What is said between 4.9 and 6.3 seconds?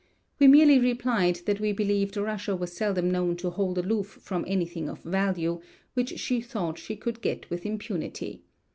value, which